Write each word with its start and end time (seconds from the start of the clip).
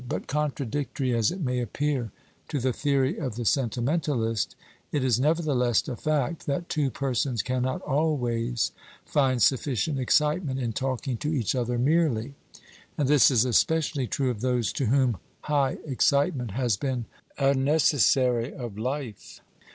But, 0.09 0.25
contradictory 0.25 1.13
as 1.13 1.29
it 1.29 1.41
may 1.41 1.59
appear 1.59 2.11
to 2.47 2.59
the 2.59 2.73
theory 2.73 3.19
of 3.19 3.35
the 3.35 3.45
sentimentalist, 3.45 4.55
it 4.91 5.03
is 5.03 5.19
nevertheless 5.19 5.87
a 5.87 5.95
fact, 5.95 6.47
that 6.47 6.69
two 6.69 6.89
persons 6.89 7.43
cannot 7.43 7.83
always 7.83 8.71
find 9.05 9.39
sufficient 9.43 9.99
excitement 9.99 10.59
in 10.59 10.73
talking 10.73 11.17
to 11.17 11.31
each 11.31 11.53
other 11.53 11.77
merely; 11.77 12.33
and 12.97 13.07
this 13.07 13.29
is 13.29 13.45
especially 13.45 14.07
true 14.07 14.31
of 14.31 14.41
those 14.41 14.73
to 14.73 14.87
whom 14.87 15.19
high 15.41 15.77
excitement 15.85 16.49
has 16.49 16.77
been 16.77 17.05
a 17.37 17.53
necessary 17.53 18.51
of 18.51 18.79
life. 18.79 19.41